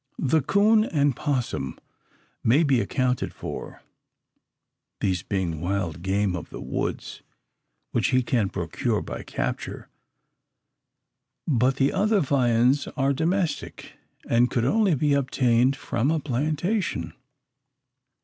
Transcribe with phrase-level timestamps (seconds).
[0.17, 1.77] The 'coon and 'possum
[2.43, 3.83] may be accounted for,
[4.99, 7.21] these being wild game of the woods,
[7.91, 9.89] which he can procure by capture;
[11.47, 13.91] but the other viands are domestic,
[14.27, 17.13] and could only be obtained from a plantation.